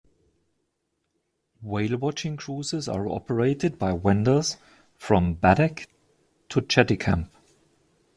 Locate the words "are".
2.89-3.07